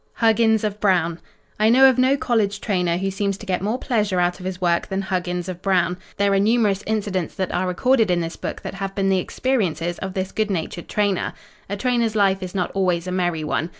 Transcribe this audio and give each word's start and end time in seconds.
"Huggins 0.15 0.63
of 0.63 0.79
Brown" 0.79 1.19
I 1.59 1.69
know 1.69 1.87
of 1.87 1.99
no 1.99 2.17
college 2.17 2.59
trainer 2.59 2.97
who 2.97 3.11
seems 3.11 3.37
to 3.37 3.45
get 3.45 3.61
more 3.61 3.77
pleasure 3.77 4.19
out 4.19 4.39
of 4.39 4.47
his 4.47 4.59
work 4.59 4.87
than 4.87 5.03
Huggins 5.03 5.47
of 5.47 5.61
Brown. 5.61 5.95
There 6.17 6.33
are 6.33 6.39
numerous 6.39 6.83
incidents 6.87 7.35
that 7.35 7.53
are 7.53 7.67
recorded 7.67 8.09
in 8.09 8.19
this 8.19 8.35
book 8.35 8.63
that 8.63 8.73
have 8.73 8.95
been 8.95 9.09
the 9.09 9.19
experiences 9.19 9.99
of 9.99 10.15
this 10.15 10.31
good 10.31 10.49
natured 10.49 10.87
trainer. 10.87 11.33
A 11.69 11.77
trainer's 11.77 12.15
life 12.15 12.41
is 12.41 12.55
not 12.55 12.71
always 12.71 13.05
a 13.05 13.11
merry 13.11 13.43
one. 13.43 13.69